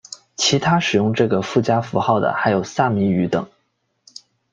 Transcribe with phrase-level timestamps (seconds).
[0.35, 3.47] 其他使用这个附加符号的还有萨米语等。